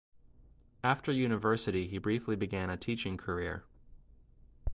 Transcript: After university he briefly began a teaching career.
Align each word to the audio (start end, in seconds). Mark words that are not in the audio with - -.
After 0.83 1.11
university 1.11 1.87
he 1.87 1.99
briefly 1.99 2.35
began 2.35 2.71
a 2.71 2.75
teaching 2.77 3.17
career. 3.17 3.65